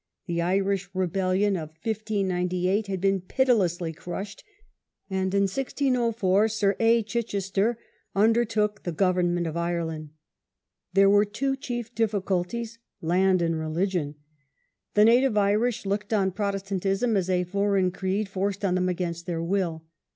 [0.25, 4.43] The Irish rebellion of 1598 had been pitilessly crushed,
[5.11, 7.03] and in 1604 Sir A.
[7.03, 7.77] Chichester
[8.15, 10.09] under Chichester's took the government of Ireland.
[10.91, 14.15] There "*^«^'^^"'^*'' were two chief difficulties, land and religion.
[14.95, 19.43] The native Irish looked on Protestantism as a foreign creed forced on them against their
[19.43, 19.85] will.